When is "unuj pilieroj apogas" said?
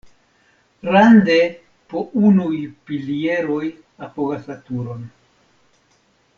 2.29-4.51